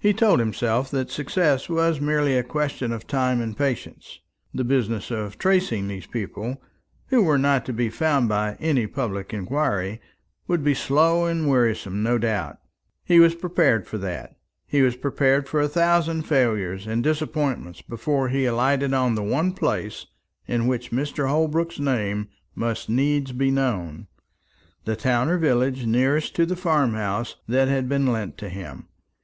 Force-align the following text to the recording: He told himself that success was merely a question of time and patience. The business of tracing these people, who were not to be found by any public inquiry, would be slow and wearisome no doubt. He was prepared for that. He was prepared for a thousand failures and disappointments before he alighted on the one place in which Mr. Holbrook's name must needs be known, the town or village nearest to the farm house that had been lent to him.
He 0.00 0.12
told 0.12 0.40
himself 0.40 0.90
that 0.90 1.08
success 1.08 1.68
was 1.68 2.00
merely 2.00 2.36
a 2.36 2.42
question 2.42 2.90
of 2.90 3.06
time 3.06 3.40
and 3.40 3.56
patience. 3.56 4.18
The 4.52 4.64
business 4.64 5.12
of 5.12 5.38
tracing 5.38 5.86
these 5.86 6.04
people, 6.08 6.60
who 7.10 7.22
were 7.22 7.38
not 7.38 7.64
to 7.66 7.72
be 7.72 7.88
found 7.88 8.28
by 8.28 8.56
any 8.58 8.88
public 8.88 9.32
inquiry, 9.32 10.00
would 10.48 10.64
be 10.64 10.74
slow 10.74 11.26
and 11.26 11.46
wearisome 11.48 12.02
no 12.02 12.18
doubt. 12.18 12.58
He 13.04 13.20
was 13.20 13.36
prepared 13.36 13.86
for 13.86 13.98
that. 13.98 14.34
He 14.66 14.82
was 14.82 14.96
prepared 14.96 15.48
for 15.48 15.60
a 15.60 15.68
thousand 15.68 16.22
failures 16.24 16.88
and 16.88 17.00
disappointments 17.04 17.80
before 17.80 18.30
he 18.30 18.46
alighted 18.46 18.92
on 18.92 19.14
the 19.14 19.22
one 19.22 19.52
place 19.52 20.06
in 20.48 20.66
which 20.66 20.90
Mr. 20.90 21.28
Holbrook's 21.28 21.78
name 21.78 22.26
must 22.56 22.88
needs 22.88 23.30
be 23.30 23.52
known, 23.52 24.08
the 24.86 24.96
town 24.96 25.28
or 25.28 25.38
village 25.38 25.86
nearest 25.86 26.34
to 26.34 26.44
the 26.46 26.56
farm 26.56 26.94
house 26.94 27.36
that 27.46 27.68
had 27.68 27.88
been 27.88 28.08
lent 28.08 28.36
to 28.38 28.48
him. 28.48 28.88